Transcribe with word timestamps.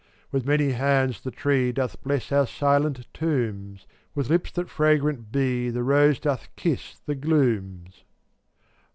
With 0.31 0.47
many 0.47 0.71
hands 0.71 1.21
the 1.21 1.29
tree 1.29 1.71
Doth 1.71 2.01
bless 2.01 2.31
our 2.31 2.47
silent 2.47 3.05
tombs, 3.13 3.85
With 4.15 4.31
lips 4.31 4.51
that 4.53 4.67
fragrant 4.67 5.31
be 5.31 5.69
The 5.69 5.83
rose 5.83 6.19
doth 6.19 6.47
kiss 6.55 6.99
the 7.05 7.13
glooms. 7.13 8.03